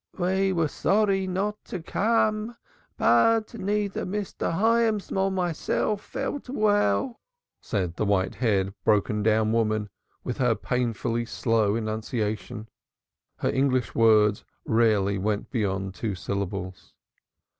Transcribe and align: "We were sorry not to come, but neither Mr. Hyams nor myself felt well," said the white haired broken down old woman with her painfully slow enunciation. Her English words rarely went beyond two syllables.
"We 0.17 0.51
were 0.51 0.67
sorry 0.67 1.27
not 1.27 1.63
to 1.65 1.79
come, 1.79 2.57
but 2.97 3.53
neither 3.53 4.03
Mr. 4.03 4.51
Hyams 4.51 5.11
nor 5.11 5.29
myself 5.29 6.01
felt 6.01 6.49
well," 6.49 7.21
said 7.61 7.95
the 7.97 8.05
white 8.05 8.33
haired 8.33 8.73
broken 8.83 9.21
down 9.21 9.49
old 9.49 9.53
woman 9.53 9.89
with 10.23 10.37
her 10.39 10.55
painfully 10.55 11.25
slow 11.27 11.75
enunciation. 11.75 12.67
Her 13.37 13.51
English 13.51 13.93
words 13.93 14.43
rarely 14.65 15.19
went 15.19 15.51
beyond 15.51 15.93
two 15.93 16.15
syllables. 16.15 16.95